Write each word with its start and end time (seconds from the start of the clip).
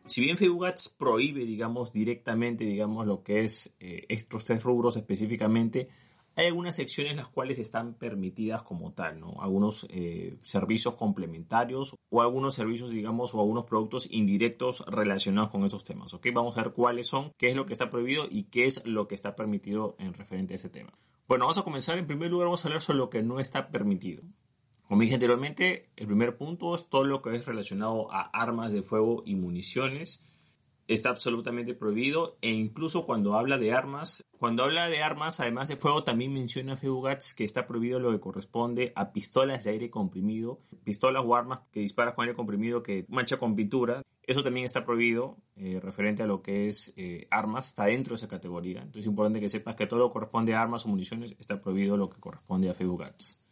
Si 0.05 0.20
bien 0.20 0.36
Facebook 0.36 0.66
Ads 0.66 0.96
prohíbe, 0.98 1.45
digamos, 1.45 1.92
directamente, 1.92 2.64
digamos, 2.64 3.06
lo 3.06 3.22
que 3.22 3.45
es 3.45 3.72
eh, 3.78 4.05
estos 4.09 4.45
tres 4.45 4.64
rubros 4.64 4.96
específicamente, 4.96 5.88
hay 6.38 6.47
algunas 6.47 6.77
secciones 6.77 7.16
las 7.16 7.27
cuales 7.27 7.59
están 7.59 7.95
permitidas 7.95 8.62
como 8.62 8.92
tal, 8.92 9.19
¿no? 9.19 9.34
Algunos 9.41 9.88
eh, 9.91 10.38
servicios 10.42 10.95
complementarios 10.95 11.97
o 12.11 12.23
algunos 12.23 12.55
servicios, 12.55 12.91
digamos, 12.91 13.34
o 13.34 13.41
algunos 13.41 13.64
productos 13.64 14.06
indirectos 14.09 14.84
relacionados 14.87 15.51
con 15.51 15.64
esos 15.64 15.83
temas, 15.83 16.14
¿ok? 16.14 16.28
Vamos 16.33 16.56
a 16.56 16.62
ver 16.62 16.73
cuáles 16.73 17.09
son, 17.09 17.33
qué 17.37 17.48
es 17.48 17.56
lo 17.56 17.66
que 17.66 17.73
está 17.73 17.91
prohibido 17.91 18.27
y 18.30 18.45
qué 18.45 18.66
es 18.66 18.87
lo 18.87 19.09
que 19.09 19.16
está 19.16 19.34
permitido 19.34 19.97
en 19.98 20.14
referente 20.14 20.55
a 20.55 20.56
ese 20.56 20.69
tema. 20.69 20.92
Bueno, 21.27 21.47
vamos 21.47 21.59
a 21.59 21.64
comenzar. 21.64 21.98
En 21.98 22.06
primer 22.06 22.30
lugar, 22.30 22.47
vamos 22.47 22.64
a 22.64 22.69
hablar 22.69 22.83
sobre 22.83 22.98
lo 22.98 23.11
que 23.11 23.25
no 23.25 23.41
está 23.41 23.70
permitido. 23.70 24.23
Como 24.86 25.02
dije 25.02 25.14
anteriormente, 25.14 25.91
el 25.97 26.06
primer 26.06 26.36
punto 26.36 26.77
es 26.77 26.89
todo 26.89 27.02
lo 27.02 27.20
que 27.20 27.34
es 27.34 27.47
relacionado 27.47 28.12
a 28.12 28.23
armas 28.23 28.70
de 28.70 28.83
fuego 28.83 29.25
y 29.27 29.34
municiones. 29.34 30.23
Está 30.89 31.11
absolutamente 31.11 31.75
prohibido 31.75 32.39
e 32.41 32.48
incluso 32.48 33.05
cuando 33.05 33.34
habla 33.36 33.58
de 33.58 33.72
armas, 33.72 34.25
cuando 34.39 34.64
habla 34.64 34.89
de 34.89 35.03
armas, 35.03 35.39
además 35.39 35.69
de 35.69 35.77
fuego, 35.77 36.03
también 36.03 36.33
menciona 36.33 36.78
FEUGATS 36.78 37.34
que 37.34 37.44
está 37.44 37.67
prohibido 37.67 38.00
lo 38.00 38.11
que 38.11 38.20
corresponde 38.20 38.94
a 38.97 39.12
pistolas 39.12 39.64
de 39.64 39.72
aire 39.72 39.91
comprimido, 39.91 40.62
pistolas 40.84 41.22
o 41.27 41.36
armas 41.36 41.61
que 41.70 41.81
disparan 41.81 42.14
con 42.14 42.25
aire 42.25 42.34
comprimido 42.34 42.83
que 42.83 43.05
mancha 43.09 43.36
con 43.36 43.55
pintura. 43.55 44.00
Eso 44.22 44.42
también 44.42 44.64
está 44.64 44.86
prohibido 44.86 45.36
eh, 45.56 45.78
referente 45.78 46.22
a 46.22 46.27
lo 46.27 46.41
que 46.41 46.69
es 46.69 46.94
eh, 46.97 47.27
armas, 47.31 47.69
está 47.69 47.84
dentro 47.84 48.12
de 48.14 48.16
esa 48.16 48.28
categoría. 48.28 48.78
Entonces 48.78 49.00
es 49.00 49.09
importante 49.09 49.41
que 49.41 49.50
sepas 49.50 49.77
que 49.77 49.86
todo 49.86 50.00
lo 50.00 50.09
que 50.09 50.14
corresponde 50.14 50.55
a 50.55 50.62
armas 50.62 50.86
o 50.86 50.89
municiones 50.89 51.36
está 51.39 51.61
prohibido 51.61 51.98
lo 51.98 52.09
que 52.09 52.19
corresponde 52.19 52.70
a 52.70 52.75
FEUGATS. 52.75 53.42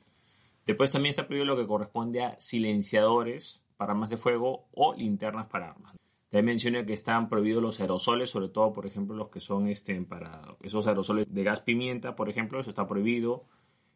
Después 0.65 0.91
también 0.91 1.11
está 1.11 1.27
prohibido 1.27 1.55
lo 1.55 1.61
que 1.61 1.67
corresponde 1.67 2.25
a 2.25 2.41
silenciadores 2.41 3.63
para 3.77 3.93
armas 3.93 4.09
de 4.09 4.17
fuego 4.17 4.69
o 4.73 4.95
linternas 4.95 5.49
para 5.49 5.69
armas. 5.69 5.97
También 6.37 6.53
menciona 6.53 6.85
que 6.85 6.93
están 6.93 7.31
prohibidos 7.31 7.63
los 7.63 7.81
aerosoles, 7.81 8.29
sobre 8.29 8.51
todo, 8.51 8.71
por 8.71 8.85
ejemplo, 8.85 9.17
los 9.17 9.31
que 9.31 9.41
son 9.41 9.69
este, 9.69 9.99
para 10.03 10.55
esos 10.61 10.87
aerosoles 10.87 11.33
de 11.33 11.43
gas 11.43 11.63
pimienta, 11.63 12.15
por 12.15 12.29
ejemplo, 12.29 12.61
eso 12.61 12.69
está 12.69 12.87
prohibido. 12.87 13.47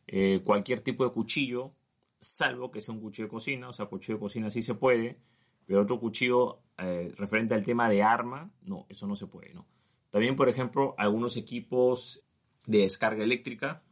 Eh, 0.06 0.40
cualquier 0.42 0.80
tipo 0.80 1.04
de 1.04 1.12
cuchillo, 1.12 1.74
salvo 2.18 2.70
que 2.70 2.80
sea 2.80 2.94
un 2.94 3.02
cuchillo 3.02 3.26
de 3.26 3.30
cocina, 3.30 3.68
o 3.68 3.74
sea, 3.74 3.84
cuchillo 3.84 4.14
de 4.14 4.20
cocina 4.20 4.50
sí 4.50 4.62
se 4.62 4.74
puede, 4.74 5.20
pero 5.66 5.82
otro 5.82 6.00
cuchillo 6.00 6.62
eh, 6.78 7.12
referente 7.18 7.52
al 7.52 7.62
tema 7.62 7.90
de 7.90 8.02
arma, 8.02 8.50
no, 8.62 8.86
eso 8.88 9.06
no 9.06 9.16
se 9.16 9.26
puede. 9.26 9.52
También, 10.08 10.34
por 10.34 10.48
ejemplo, 10.48 10.94
algunos 10.96 11.36
equipos 11.36 12.22
de 12.64 12.78
descarga 12.78 13.22
eléctrica, 13.22 13.82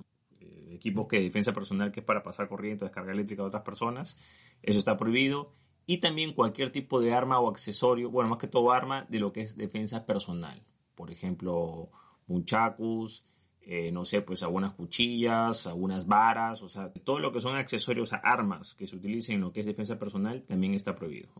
eh, 0.41 0.71
equipos 0.73 1.07
que 1.07 1.21
defensa 1.21 1.53
personal 1.53 1.93
que 1.93 2.01
es 2.01 2.07
para 2.07 2.23
pasar 2.23 2.49
corriente 2.49 2.87
descarga 2.87 3.13
eléctrica 3.13 3.43
a 3.43 3.47
otras 3.47 3.63
personas, 3.63 4.17
eso 4.63 4.79
está 4.79 4.97
prohibido 4.97 5.53
y 5.91 5.99
también 5.99 6.35
cualquier 6.35 6.71
tipo 6.71 7.01
de 7.01 7.15
arma 7.15 7.41
o 7.41 7.49
accesorio, 7.49 8.11
bueno, 8.11 8.29
más 8.29 8.39
que 8.39 8.47
todo 8.47 8.73
arma 8.73 9.07
de 9.09 9.21
lo 9.21 9.33
que 9.33 9.41
es 9.41 9.57
defensa 9.57 10.05
personal. 10.05 10.63
Por 10.95 11.11
ejemplo, 11.11 11.89
muchacos, 12.27 13.25
eh, 13.63 13.91
no 13.91 14.05
sé, 14.05 14.21
pues 14.21 14.43
algunas 14.43 14.75
cuchillas, 14.75 15.67
algunas 15.67 16.07
varas, 16.07 16.61
o 16.61 16.69
sea, 16.69 16.93
todo 16.93 17.21
lo 17.21 17.33
que 17.33 17.41
son 17.41 17.57
accesorios 17.57 18.13
a 18.13 18.19
armas 18.19 18.75
que 18.75 18.87
se 18.87 18.97
utilicen 18.97 19.37
en 19.37 19.41
lo 19.41 19.51
que 19.51 19.61
es 19.61 19.67
defensa 19.67 19.99
personal 19.99 20.43
también 20.43 20.75
está 20.75 20.95
prohibido. 20.95 21.33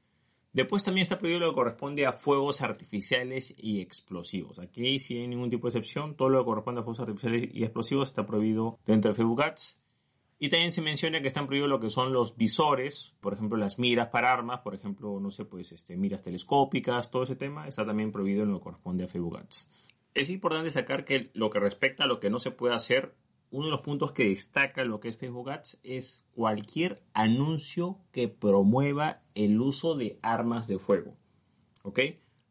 Después 0.55 0.83
también 0.83 1.03
está 1.03 1.19
prohibido 1.19 1.41
lo 1.41 1.51
que 1.51 1.57
corresponde 1.57 2.07
a 2.07 2.13
fuegos 2.13 2.63
artificiales 2.63 3.55
y 3.59 3.83
explosivos. 3.83 4.59
Aquí, 4.59 4.99
si 4.99 5.19
hay 5.19 5.29
ningún 5.29 5.51
tipo 5.51 5.67
de 5.67 5.79
excepción, 5.79 6.17
todo 6.17 6.31
lo 6.31 6.39
que 6.39 6.47
corresponde 6.47 6.81
a 6.81 6.85
fuegos 6.85 7.01
artificiales 7.01 7.51
y 7.53 7.65
explosivos 7.65 8.09
está 8.09 8.25
prohibido 8.25 8.79
dentro 8.87 9.11
de 9.11 9.15
Facebook. 9.15 9.43
Y 10.41 10.51
también 10.51 10.71
se 10.71 10.83
menciona 10.83 11.21
que 11.21 11.27
están 11.27 11.47
prohibidos 11.47 11.69
lo 11.69 11.81
que 11.81 11.91
son 11.91 12.13
los 12.13 12.37
visores, 12.37 13.17
por 13.21 13.33
ejemplo, 13.33 13.59
las 13.59 13.81
miras 13.81 14.09
para 14.09 14.33
armas, 14.33 14.61
por 14.61 14.75
ejemplo, 14.75 15.19
no 15.19 15.33
sé, 15.33 15.45
pues 15.45 15.73
este, 15.73 15.97
miras 15.97 16.23
telescópicas, 16.23 17.11
todo 17.11 17.25
ese 17.25 17.35
tema 17.35 17.67
está 17.67 17.85
también 17.85 18.13
prohibido 18.13 18.45
en 18.45 18.53
lo 18.53 18.59
que 18.59 18.65
corresponde 18.65 19.05
a 19.05 19.09
Facebook 19.09 19.39
Ads. 19.39 19.69
Es 20.15 20.31
importante 20.31 20.71
sacar 20.71 21.05
que 21.05 21.31
lo 21.35 21.51
que 21.51 21.59
respecta 21.59 22.05
a 22.05 22.07
lo 22.07 22.21
que 22.21 22.31
no 22.31 22.39
se 22.39 22.53
puede 22.53 22.75
hacer, 22.75 23.17
uno 23.51 23.65
de 23.65 23.71
los 23.73 23.81
puntos 23.81 24.13
que 24.13 24.29
destaca 24.29 24.85
lo 24.85 25.01
que 25.01 25.09
es 25.09 25.17
Facebook 25.17 25.51
Ads 25.51 25.81
es 25.83 26.25
cualquier 26.33 27.03
anuncio 27.15 27.99
que 28.13 28.29
promueva 28.29 29.23
el 29.35 29.61
uso 29.61 29.97
de 29.97 30.21
armas 30.23 30.69
de 30.69 30.79
fuego. 30.79 31.17
¿Ok? 31.83 32.01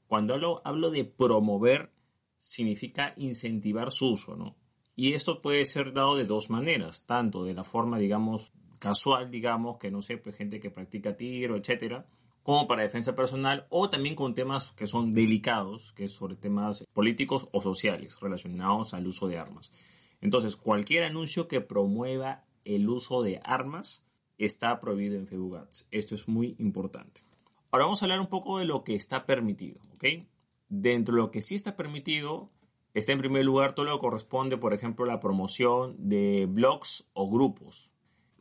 Cuando 0.08 0.34
hablo, 0.34 0.62
hablo 0.66 0.92
de 0.92 1.06
promover, 1.06 1.94
significa 2.38 3.14
incentivar 3.16 3.92
su 3.92 4.12
uso, 4.12 4.36
¿no? 4.36 4.58
Y 5.00 5.14
esto 5.14 5.44
puede 5.44 5.64
ser 5.68 5.94
dado 5.94 6.16
de 6.16 6.26
dos 6.26 6.50
maneras, 6.50 7.06
tanto 7.06 7.44
de 7.44 7.54
la 7.54 7.64
forma, 7.64 8.00
digamos, 8.00 8.52
casual, 8.80 9.30
digamos, 9.30 9.78
que 9.78 9.92
no 9.92 10.02
sé, 10.02 10.18
pues 10.18 10.36
gente 10.36 10.60
que 10.60 10.72
practica 10.72 11.16
tiro, 11.16 11.56
etcétera, 11.56 12.08
como 12.42 12.66
para 12.66 12.82
defensa 12.82 13.14
personal, 13.14 13.68
o 13.70 13.92
también 13.92 14.16
con 14.16 14.34
temas 14.34 14.72
que 14.72 14.88
son 14.88 15.14
delicados, 15.14 15.94
que 15.94 16.06
es 16.06 16.14
sobre 16.14 16.36
temas 16.36 16.84
políticos 16.94 17.48
o 17.52 17.62
sociales 17.62 18.20
relacionados 18.20 18.96
al 18.96 19.06
uso 19.06 19.28
de 19.28 19.38
armas. 19.38 19.72
Entonces, 20.20 20.56
cualquier 20.56 21.04
anuncio 21.04 21.48
que 21.48 21.62
promueva 21.62 22.46
el 22.66 22.90
uso 22.90 23.22
de 23.22 23.40
armas 23.44 24.04
está 24.40 24.80
prohibido 24.80 25.16
en 25.16 25.28
Facebook. 25.28 25.60
Esto 25.92 26.16
es 26.16 26.28
muy 26.28 26.56
importante. 26.58 27.22
Ahora 27.70 27.86
vamos 27.86 28.02
a 28.02 28.06
hablar 28.06 28.20
un 28.20 28.28
poco 28.28 28.58
de 28.58 28.66
lo 28.66 28.84
que 28.84 28.96
está 28.96 29.28
permitido, 29.28 29.80
¿ok? 29.94 30.26
Dentro 30.70 31.14
de 31.14 31.22
lo 31.22 31.30
que 31.30 31.44
sí 31.44 31.54
está 31.54 31.76
permitido, 31.76 32.50
Está 32.94 33.12
en 33.12 33.20
primer 33.20 33.46
lugar 33.46 33.74
todo 33.74 33.86
lo 33.86 33.94
que 33.94 34.02
corresponde, 34.02 34.58
por 34.58 34.74
ejemplo, 34.74 35.06
la 35.06 35.20
promoción 35.20 35.96
de 35.98 36.48
blogs 36.48 37.10
o 37.14 37.30
grupos. 37.30 37.92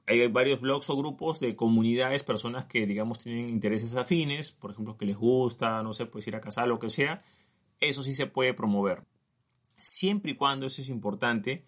Hay 0.07 0.27
varios 0.29 0.61
blogs 0.61 0.89
o 0.89 0.97
grupos 0.97 1.41
de 1.41 1.57
comunidades, 1.57 2.23
personas 2.23 2.67
que, 2.67 2.87
digamos, 2.87 3.19
tienen 3.19 3.49
intereses 3.49 3.95
afines, 3.97 4.53
por 4.53 4.71
ejemplo, 4.71 4.97
que 4.97 5.05
les 5.05 5.17
gusta, 5.17 5.83
no 5.83 5.93
sé, 5.93 6.07
pues 6.07 6.27
ir 6.29 6.37
a 6.37 6.41
casar, 6.41 6.69
lo 6.69 6.79
que 6.79 6.91
sea. 6.91 7.23
Eso 7.81 8.03
sí 8.03 8.15
se 8.15 8.27
puede 8.27 8.55
promover. 8.55 9.05
Siempre 9.77 10.33
y 10.33 10.37
cuando, 10.37 10.67
eso 10.67 10.81
es 10.81 10.89
importante, 10.89 11.65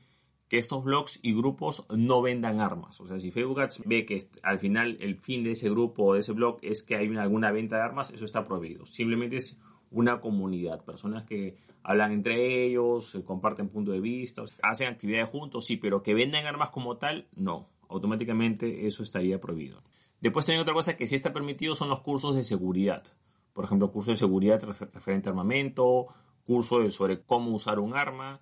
que 0.49 0.59
estos 0.59 0.83
blogs 0.83 1.21
y 1.23 1.35
grupos 1.35 1.85
no 1.95 2.23
vendan 2.23 2.61
armas. 2.61 3.01
O 3.01 3.07
sea, 3.07 3.21
si 3.21 3.31
Facebook 3.31 3.61
ve 3.85 4.07
que 4.07 4.19
al 4.43 4.59
final 4.59 4.97
el 5.01 5.17
fin 5.17 5.45
de 5.45 5.53
ese 5.53 5.69
grupo 5.69 6.05
o 6.05 6.15
de 6.15 6.21
ese 6.21 6.33
blog 6.33 6.59
es 6.63 6.83
que 6.83 6.97
hay 6.97 7.15
alguna 7.17 7.53
venta 7.53 7.77
de 7.77 7.83
armas, 7.83 8.11
eso 8.11 8.25
está 8.25 8.45
prohibido. 8.45 8.87
Simplemente 8.87 9.37
es 9.37 9.59
una 9.91 10.21
comunidad, 10.21 10.85
personas 10.85 11.25
que 11.25 11.57
hablan 11.83 12.13
entre 12.13 12.65
ellos, 12.65 13.17
comparten 13.25 13.69
puntos 13.69 13.95
de 13.95 14.01
vista, 14.01 14.45
hacen 14.63 14.89
actividades 14.89 15.29
juntos, 15.29 15.67
sí, 15.67 15.77
pero 15.77 16.03
que 16.03 16.15
venden 16.15 16.47
armas 16.47 16.71
como 16.71 16.97
tal, 16.97 17.27
no. 17.35 17.69
Automáticamente 17.89 18.87
eso 18.87 19.03
estaría 19.03 19.41
prohibido. 19.41 19.83
Después 20.21 20.45
también 20.45 20.63
otra 20.63 20.75
cosa 20.75 20.97
que 20.97 21.07
sí 21.07 21.15
está 21.15 21.33
permitido 21.33 21.75
son 21.75 21.89
los 21.89 22.01
cursos 22.01 22.37
de 22.37 22.45
seguridad. 22.45 23.05
Por 23.53 23.65
ejemplo, 23.65 23.91
cursos 23.91 24.15
de 24.15 24.19
seguridad 24.19 24.63
referente 24.63 25.29
a 25.29 25.33
armamento, 25.33 26.09
cursos 26.45 26.95
sobre 26.95 27.23
cómo 27.23 27.51
usar 27.53 27.79
un 27.79 27.95
arma, 27.95 28.41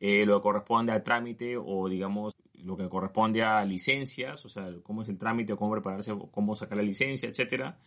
eh, 0.00 0.26
lo 0.26 0.36
que 0.38 0.42
corresponde 0.42 0.92
al 0.92 1.02
trámite 1.02 1.56
o 1.56 1.88
digamos 1.88 2.34
lo 2.54 2.76
que 2.76 2.88
corresponde 2.88 3.42
a 3.42 3.64
licencias, 3.64 4.44
o 4.44 4.48
sea, 4.48 4.72
cómo 4.82 5.02
es 5.02 5.08
el 5.08 5.18
trámite, 5.18 5.54
cómo 5.54 5.72
prepararse, 5.72 6.16
cómo 6.30 6.56
sacar 6.56 6.78
la 6.78 6.82
licencia, 6.82 7.28
etcétera. 7.28 7.78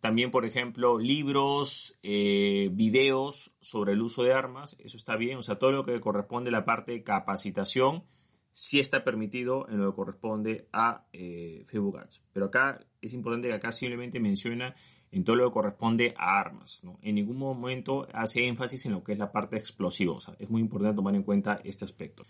También, 0.00 0.30
por 0.30 0.44
ejemplo, 0.44 0.98
libros, 0.98 1.98
eh, 2.02 2.68
videos 2.72 3.52
sobre 3.60 3.92
el 3.92 4.02
uso 4.02 4.22
de 4.22 4.32
armas, 4.32 4.76
eso 4.78 4.96
está 4.96 5.16
bien. 5.16 5.38
O 5.38 5.42
sea, 5.42 5.58
todo 5.58 5.72
lo 5.72 5.84
que 5.84 6.00
corresponde 6.00 6.50
a 6.50 6.52
la 6.52 6.64
parte 6.64 6.92
de 6.92 7.02
capacitación 7.02 8.04
sí 8.52 8.80
está 8.80 9.04
permitido 9.04 9.68
en 9.68 9.78
lo 9.78 9.90
que 9.90 9.96
corresponde 9.96 10.68
a 10.72 11.06
eh, 11.12 11.64
Facebook 11.66 11.98
Ads. 11.98 12.24
Pero 12.32 12.46
acá 12.46 12.86
es 13.02 13.12
importante 13.12 13.48
que 13.48 13.54
acá 13.54 13.70
simplemente 13.70 14.18
menciona 14.20 14.74
en 15.10 15.24
todo 15.24 15.36
lo 15.36 15.48
que 15.48 15.54
corresponde 15.54 16.14
a 16.16 16.38
armas. 16.38 16.80
¿no? 16.82 16.98
En 17.02 17.16
ningún 17.16 17.38
momento 17.38 18.06
hace 18.12 18.46
énfasis 18.46 18.86
en 18.86 18.92
lo 18.92 19.04
que 19.04 19.12
es 19.12 19.18
la 19.18 19.32
parte 19.32 19.56
explosiva. 19.56 20.14
O 20.14 20.20
sea, 20.20 20.34
es 20.38 20.48
muy 20.48 20.60
importante 20.60 20.96
tomar 20.96 21.14
en 21.14 21.22
cuenta 21.22 21.60
este 21.64 21.84
aspecto. 21.84 22.24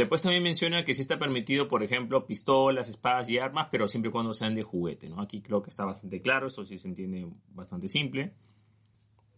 Después 0.00 0.22
también 0.22 0.42
menciona 0.42 0.82
que 0.82 0.94
sí 0.94 1.02
está 1.02 1.18
permitido, 1.18 1.68
por 1.68 1.82
ejemplo, 1.82 2.26
pistolas, 2.26 2.88
espadas 2.88 3.28
y 3.28 3.38
armas, 3.38 3.68
pero 3.70 3.86
siempre 3.86 4.08
y 4.08 4.12
cuando 4.12 4.32
sean 4.32 4.54
de 4.54 4.62
juguete, 4.62 5.10
¿no? 5.10 5.20
Aquí 5.20 5.42
creo 5.42 5.60
que 5.60 5.68
está 5.68 5.84
bastante 5.84 6.22
claro, 6.22 6.46
esto 6.46 6.64
sí 6.64 6.78
se 6.78 6.88
entiende 6.88 7.28
bastante 7.50 7.86
simple. 7.86 8.32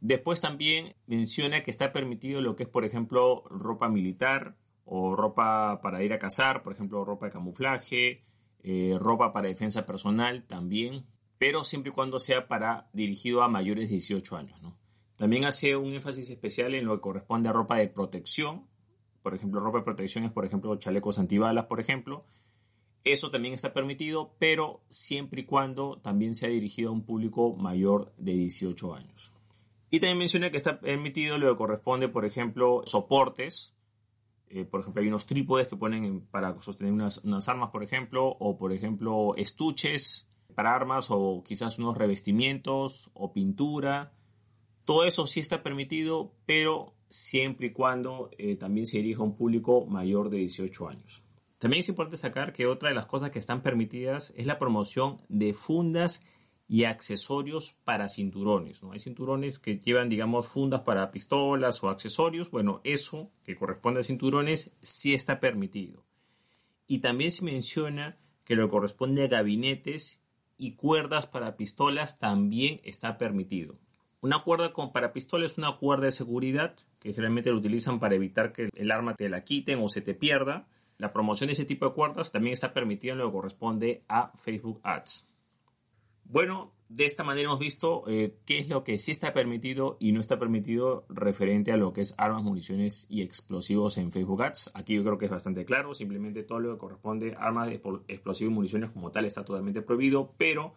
Después 0.01 0.41
también 0.41 0.95
menciona 1.09 1.65
que 1.65 1.73
está 1.73 1.93
permitido 1.93 2.41
lo 2.43 2.55
que 2.55 2.63
es, 2.63 2.69
por 2.69 2.85
ejemplo, 2.85 3.43
ropa 3.51 3.89
militar 3.89 4.55
o 4.85 5.17
ropa 5.17 5.81
para 5.83 6.05
ir 6.05 6.13
a 6.13 6.21
cazar, 6.21 6.63
por 6.63 6.73
ejemplo, 6.73 7.05
ropa 7.05 7.27
de 7.27 7.33
camuflaje, 7.33 8.23
eh, 8.63 8.97
ropa 9.01 9.33
para 9.33 9.49
defensa 9.49 9.85
personal 9.85 10.45
también. 10.45 11.07
pero 11.39 11.65
siempre 11.65 11.91
y 11.91 11.93
cuando 11.93 12.21
sea 12.21 12.47
para 12.47 12.89
dirigido 12.93 13.43
a 13.43 13.49
mayores 13.49 13.89
de 13.89 13.95
18 13.95 14.37
años. 14.37 14.61
También 15.17 15.45
hace 15.45 15.75
un 15.75 15.93
énfasis 15.93 16.31
especial 16.31 16.77
en 16.77 16.85
lo 16.85 16.95
que 16.95 17.01
corresponde 17.01 17.49
a 17.49 17.53
ropa 17.53 17.79
de 17.79 17.89
protección. 17.89 18.69
Por 19.23 19.35
ejemplo, 19.35 19.61
ropa 19.61 19.79
de 19.79 19.85
protección 19.85 20.25
es, 20.25 20.33
por 20.33 20.45
ejemplo, 20.45 20.77
chalecos 20.77 21.19
antibalas, 21.19 21.67
por 21.67 21.81
ejemplo. 21.81 22.25
Eso 23.05 23.31
también 23.31 23.55
está 23.55 23.73
permitido, 23.73 24.35
pero 24.39 24.81
siempre 24.89 25.43
y 25.43 25.45
cuando 25.45 25.99
también 25.99 26.35
sea 26.35 26.49
dirigido 26.49 26.91
a 26.91 26.93
un 26.93 27.03
público 27.03 27.55
mayor 27.57 28.13
de 28.17 28.33
18 28.33 28.95
años. 28.95 29.33
Y 29.91 30.01
también 30.01 30.19
menciona 30.19 30.51
que 30.51 30.57
está 30.57 30.81
permitido 30.81 31.37
lo 31.37 31.51
que 31.51 31.57
corresponde, 31.57 32.09
por 32.09 32.25
ejemplo, 32.25 32.83
soportes. 32.85 33.75
Eh, 34.49 34.65
por 34.65 34.81
ejemplo, 34.81 35.03
hay 35.03 35.09
unos 35.09 35.27
trípodes 35.27 35.67
que 35.67 35.77
ponen 35.77 36.23
para 36.31 36.59
sostener 36.61 36.93
unas, 36.93 37.19
unas 37.19 37.49
armas, 37.49 37.71
por 37.71 37.83
ejemplo, 37.83 38.27
o 38.39 38.57
por 38.57 38.73
ejemplo, 38.73 39.35
estuches 39.37 40.29
para 40.55 40.75
armas 40.75 41.09
o 41.11 41.43
quizás 41.45 41.79
unos 41.79 41.97
revestimientos 41.97 43.11
o 43.15 43.33
pintura. 43.33 44.13
Todo 44.85 45.05
eso 45.05 45.27
sí 45.27 45.41
está 45.41 45.63
permitido, 45.63 46.35
pero 46.47 46.95
siempre 47.13 47.69
y 47.69 47.73
cuando 47.73 48.31
eh, 48.39 48.57
también 48.57 48.87
se 48.87 48.97
dirija 48.97 49.21
a 49.21 49.25
un 49.25 49.37
público 49.37 49.87
mayor 49.87 50.31
de 50.31 50.39
18 50.39 50.89
años. 50.89 51.23
También 51.59 51.81
es 51.81 51.89
importante 51.89 52.17
sacar 52.17 52.53
que 52.53 52.67
otra 52.67 52.89
de 52.89 52.95
las 52.95 53.07
cosas 53.07 53.31
que 53.31 53.39
están 53.39 53.63
permitidas 53.63 54.33
es 54.37 54.47
la 54.47 54.59
promoción 54.59 55.21
de 55.29 55.55
fundas 55.55 56.25
y 56.67 56.85
accesorios 56.85 57.77
para 57.85 58.09
cinturones. 58.09 58.83
¿no? 58.83 58.93
Hay 58.93 58.99
cinturones 58.99 59.59
que 59.59 59.79
llevan, 59.79 60.09
digamos, 60.09 60.49
fundas 60.49 60.81
para 60.81 61.11
pistolas 61.11 61.85
o 61.85 61.91
accesorios. 61.91 62.51
Bueno, 62.51 62.81
eso 62.83 63.31
que 63.45 63.57
corresponde 63.57 64.01
a 64.01 64.05
cinturones 64.05 64.73
sí 64.81 65.15
está 65.15 65.39
permitido. 65.39 66.05
Y 66.87 66.99
también 66.99 67.31
se 67.31 67.45
menciona 67.45 68.19
que 68.45 68.57
lo 68.57 68.67
que 68.67 68.71
corresponde 68.71 69.25
a 69.25 69.29
gabinetes 69.29 70.21
y 70.57 70.73
cuerdas 70.73 71.27
para 71.27 71.57
pistolas 71.57 72.19
también 72.19 72.81
está 72.85 73.19
permitido. 73.19 73.79
Una 74.23 74.45
cuerda 74.45 74.73
para 74.93 75.13
pistola 75.13 75.47
es 75.47 75.59
una 75.59 75.79
cuerda 75.79 76.05
de 76.05 76.13
seguridad 76.13 76.77
que 77.01 77.13
generalmente 77.13 77.51
lo 77.51 77.57
utilizan 77.57 77.99
para 77.99 78.15
evitar 78.15 78.53
que 78.53 78.69
el 78.73 78.93
arma 78.93 79.17
te 79.17 79.29
la 79.29 79.43
quiten 79.43 79.81
o 79.83 79.89
se 79.89 80.01
te 80.01 80.15
pierda. 80.15 80.69
La 80.97 81.13
promoción 81.13 81.49
de 81.49 81.55
ese 81.55 81.65
tipo 81.65 81.87
de 81.87 81.93
cuerdas 81.93 82.31
también 82.31 82.53
está 82.53 82.73
permitida 82.73 83.15
en 83.15 83.19
lo 83.19 83.27
que 83.27 83.33
corresponde 83.33 84.05
a 84.07 84.31
Facebook 84.39 84.79
Ads. 84.85 85.29
Bueno, 86.23 86.73
de 86.89 87.05
esta 87.05 87.25
manera 87.25 87.49
hemos 87.49 87.59
visto 87.59 88.05
eh, 88.07 88.37
qué 88.47 88.61
es 88.61 88.69
lo 88.69 88.85
que 88.85 89.01
sí 89.01 89.11
está 89.11 89.35
permitido 89.35 89.97
y 89.99 90.13
no 90.13 90.21
está 90.21 90.39
permitido 90.39 91.05
referente 91.09 91.73
a 91.73 91.77
lo 91.77 91.93
que 91.93 92.03
es 92.03 92.15
armas, 92.17 92.45
municiones 92.45 93.09
y 93.11 93.23
explosivos 93.23 93.99
en 93.99 94.13
Facebook 94.13 94.45
Ads. 94.45 94.71
Aquí 94.75 94.95
yo 94.95 95.03
creo 95.03 95.19
que 95.19 95.25
es 95.25 95.33
bastante 95.33 95.65
claro, 95.65 95.95
simplemente 95.95 96.45
todo 96.45 96.61
lo 96.61 96.75
que 96.75 96.79
corresponde 96.79 97.35
a 97.35 97.47
armas, 97.47 97.71
explosivos 98.07 98.53
y 98.53 98.55
municiones 98.55 98.91
como 98.91 99.11
tal 99.11 99.25
está 99.25 99.45
totalmente 99.45 99.83
prohibido, 99.83 100.33
pero 100.39 100.75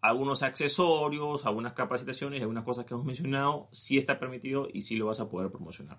algunos 0.00 0.42
accesorios, 0.42 1.44
algunas 1.46 1.72
capacitaciones, 1.72 2.40
algunas 2.40 2.64
cosas 2.64 2.84
que 2.84 2.94
hemos 2.94 3.06
mencionado, 3.06 3.68
sí 3.72 3.98
está 3.98 4.18
permitido 4.18 4.68
y 4.72 4.82
sí 4.82 4.96
lo 4.96 5.06
vas 5.06 5.20
a 5.20 5.28
poder 5.28 5.50
promocionar. 5.50 5.98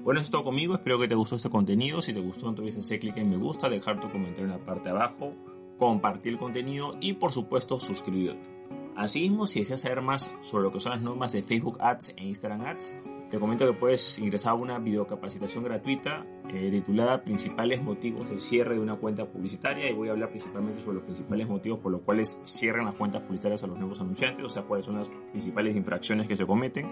Bueno, 0.00 0.20
eso 0.20 0.28
es 0.28 0.30
todo 0.30 0.44
conmigo, 0.44 0.74
espero 0.74 0.98
que 0.98 1.08
te 1.08 1.14
gustó 1.14 1.36
este 1.36 1.50
contenido, 1.50 2.00
si 2.00 2.14
te 2.14 2.20
gustó 2.20 2.48
entonces 2.48 2.78
hacer 2.78 3.00
clic 3.00 3.18
en 3.18 3.28
me 3.28 3.36
gusta, 3.36 3.68
dejar 3.68 4.00
tu 4.00 4.10
comentario 4.10 4.44
en 4.44 4.58
la 4.58 4.64
parte 4.64 4.84
de 4.84 4.90
abajo, 4.90 5.34
compartir 5.78 6.32
el 6.32 6.38
contenido 6.38 6.96
y 7.00 7.12
por 7.14 7.32
supuesto 7.32 7.78
suscribirte. 7.78 8.48
Asimismo, 8.96 9.46
si 9.46 9.60
deseas 9.60 9.82
saber 9.82 10.00
más 10.00 10.32
sobre 10.40 10.64
lo 10.64 10.72
que 10.72 10.80
son 10.80 10.92
las 10.92 11.02
normas 11.02 11.32
de 11.32 11.42
Facebook 11.42 11.76
Ads 11.80 12.14
e 12.16 12.24
Instagram 12.24 12.62
Ads, 12.62 12.96
te 13.30 13.38
comento 13.38 13.66
que 13.66 13.78
puedes 13.78 14.18
ingresar 14.18 14.52
a 14.52 14.54
una 14.54 14.78
videocapacitación 14.78 15.64
gratuita 15.64 16.26
eh, 16.52 16.70
titulada 16.70 17.22
Principales 17.22 17.82
motivos 17.82 18.28
de 18.30 18.38
cierre 18.38 18.74
de 18.74 18.80
una 18.80 18.96
cuenta 18.96 19.26
publicitaria 19.26 19.88
y 19.88 19.94
voy 19.94 20.08
a 20.08 20.12
hablar 20.12 20.30
principalmente 20.30 20.80
sobre 20.80 20.96
los 20.96 21.04
principales 21.04 21.48
motivos 21.48 21.78
por 21.78 21.92
los 21.92 22.02
cuales 22.02 22.38
cierran 22.44 22.86
las 22.86 22.94
cuentas 22.94 23.22
publicitarias 23.22 23.62
a 23.64 23.66
los 23.66 23.78
nuevos 23.78 24.00
anunciantes, 24.00 24.44
o 24.44 24.48
sea, 24.48 24.62
cuáles 24.62 24.86
son 24.86 24.96
las 24.96 25.08
principales 25.30 25.76
infracciones 25.76 26.26
que 26.26 26.36
se 26.36 26.46
cometen. 26.46 26.88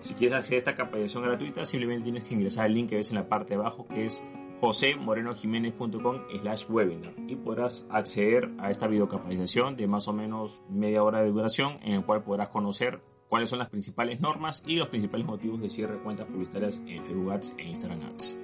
Si 0.00 0.14
quieres 0.14 0.36
acceder 0.36 0.56
a 0.56 0.58
esta 0.58 0.74
capacitación 0.74 1.22
gratuita, 1.24 1.64
simplemente 1.64 2.04
tienes 2.04 2.24
que 2.24 2.34
ingresar 2.34 2.66
al 2.66 2.74
link 2.74 2.90
que 2.90 2.96
ves 2.96 3.10
en 3.10 3.16
la 3.16 3.28
parte 3.28 3.54
de 3.54 3.60
abajo 3.60 3.86
que 3.88 4.04
es 4.04 4.22
josemorenojiménez.com 4.60 6.20
slash 6.40 6.64
webinar 6.68 7.14
y 7.26 7.36
podrás 7.36 7.86
acceder 7.90 8.50
a 8.58 8.70
esta 8.70 8.86
videocapacitación 8.86 9.76
de 9.76 9.86
más 9.86 10.08
o 10.08 10.12
menos 10.12 10.62
media 10.70 11.02
hora 11.02 11.22
de 11.22 11.30
duración 11.30 11.78
en 11.82 11.94
el 11.94 12.04
cual 12.04 12.22
podrás 12.22 12.48
conocer 12.48 13.00
cuáles 13.28 13.50
son 13.50 13.58
las 13.58 13.68
principales 13.68 14.20
normas 14.20 14.62
y 14.66 14.76
los 14.76 14.88
principales 14.88 15.26
motivos 15.26 15.60
de 15.60 15.68
cierre 15.68 15.94
de 15.94 16.02
cuentas 16.02 16.26
publicitarias 16.26 16.80
en 16.86 17.02
Facebook 17.02 17.32
Ads 17.32 17.54
e 17.58 17.64
Instagram 17.64 18.02
Ads. 18.02 18.38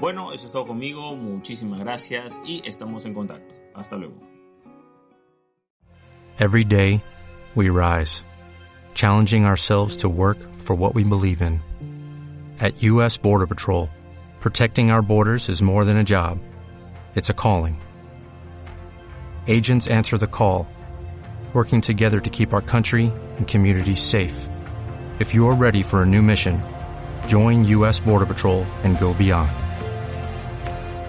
Bueno, 0.00 0.32
eso 0.32 0.46
es 0.46 0.52
todo 0.52 0.66
conmigo, 0.66 1.16
muchísimas 1.16 1.80
gracias 1.80 2.40
y 2.44 2.62
estamos 2.64 3.04
en 3.04 3.14
contacto. 3.14 3.54
Hasta 3.74 3.96
luego. 3.96 4.14
Every 6.38 6.64
day 6.64 7.02
we 7.54 7.68
rise, 7.68 8.24
challenging 8.94 9.44
ourselves 9.44 9.96
to 9.98 10.08
work 10.08 10.38
for 10.54 10.76
what 10.76 10.94
we 10.94 11.02
believe 11.02 11.42
in. 11.42 11.60
At 12.60 12.82
US 12.82 13.16
Border 13.16 13.46
Patrol, 13.46 13.88
Protecting 14.40 14.92
our 14.92 15.02
borders 15.02 15.48
is 15.48 15.60
more 15.60 15.84
than 15.84 15.96
a 15.96 16.04
job. 16.04 16.38
It's 17.16 17.28
a 17.28 17.34
calling. 17.34 17.80
Agents 19.48 19.88
answer 19.88 20.16
the 20.16 20.28
call, 20.28 20.68
working 21.52 21.80
together 21.80 22.20
to 22.20 22.30
keep 22.30 22.52
our 22.52 22.62
country 22.62 23.12
and 23.36 23.48
communities 23.48 24.00
safe. 24.00 24.48
If 25.18 25.34
you're 25.34 25.56
ready 25.56 25.82
for 25.82 26.02
a 26.02 26.06
new 26.06 26.22
mission, 26.22 26.62
join 27.26 27.64
U.S. 27.64 27.98
Border 27.98 28.26
Patrol 28.26 28.62
and 28.84 28.96
go 29.00 29.12
beyond. 29.12 29.50